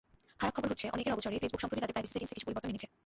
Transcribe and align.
খারাপ 0.39 0.53
খবর 0.55 0.71
হচ্ছে, 0.71 0.85
অনেকের 0.95 1.13
অগোচরেই 1.15 1.41
ফেসবুক 1.43 1.61
সম্প্রতি 1.61 1.81
তাদের 1.83 1.95
প্রাইভেসি 1.95 2.13
সেটিংসে 2.13 2.35
কিছু 2.37 2.47
পরিবর্তন 2.47 2.69
এনেছে। 2.71 2.87